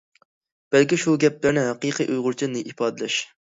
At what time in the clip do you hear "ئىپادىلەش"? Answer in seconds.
2.67-3.23